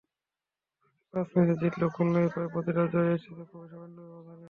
[0.83, 4.39] বাকি পাঁচ ম্যাচে জিতলেও খুলনার প্রায় প্রতিটা জয়ই এসেছে খুবই সামান্য ব্যবধানে।